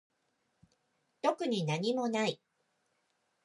[1.21, 2.41] 特になにもない